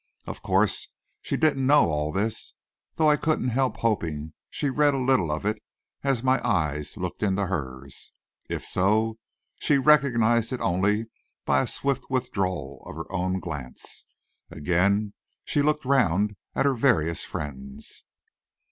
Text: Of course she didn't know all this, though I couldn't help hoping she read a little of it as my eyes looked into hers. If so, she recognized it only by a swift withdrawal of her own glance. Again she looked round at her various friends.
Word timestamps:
Of 0.25 0.41
course 0.41 0.87
she 1.21 1.37
didn't 1.37 1.63
know 1.67 1.91
all 1.91 2.11
this, 2.11 2.55
though 2.95 3.07
I 3.07 3.17
couldn't 3.17 3.49
help 3.49 3.77
hoping 3.77 4.33
she 4.49 4.71
read 4.71 4.95
a 4.95 4.97
little 4.97 5.31
of 5.31 5.45
it 5.45 5.61
as 6.03 6.23
my 6.23 6.41
eyes 6.43 6.97
looked 6.97 7.21
into 7.21 7.45
hers. 7.45 8.11
If 8.49 8.65
so, 8.65 9.19
she 9.59 9.77
recognized 9.77 10.51
it 10.53 10.59
only 10.59 11.05
by 11.45 11.61
a 11.61 11.67
swift 11.67 12.07
withdrawal 12.09 12.81
of 12.87 12.95
her 12.95 13.05
own 13.11 13.39
glance. 13.39 14.07
Again 14.49 15.13
she 15.45 15.61
looked 15.61 15.85
round 15.85 16.35
at 16.55 16.65
her 16.65 16.73
various 16.73 17.23
friends. 17.23 18.03